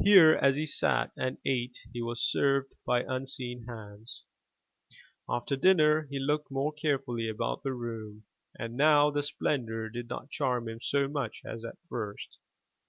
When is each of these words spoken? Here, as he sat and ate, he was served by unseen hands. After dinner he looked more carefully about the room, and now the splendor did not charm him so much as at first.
Here, 0.00 0.34
as 0.34 0.54
he 0.54 0.66
sat 0.66 1.10
and 1.16 1.38
ate, 1.44 1.76
he 1.92 2.00
was 2.00 2.22
served 2.22 2.74
by 2.86 3.02
unseen 3.02 3.64
hands. 3.64 4.22
After 5.28 5.56
dinner 5.56 6.06
he 6.12 6.20
looked 6.20 6.52
more 6.52 6.72
carefully 6.72 7.28
about 7.28 7.64
the 7.64 7.72
room, 7.74 8.22
and 8.56 8.76
now 8.76 9.10
the 9.10 9.24
splendor 9.24 9.88
did 9.90 10.08
not 10.08 10.30
charm 10.30 10.68
him 10.68 10.78
so 10.80 11.08
much 11.08 11.42
as 11.44 11.64
at 11.64 11.76
first. 11.88 12.38